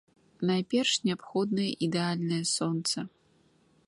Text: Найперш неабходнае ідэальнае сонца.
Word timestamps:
Найперш 0.49 0.93
неабходнае 1.09 1.67
ідэальнае 1.87 2.43
сонца. 2.55 2.97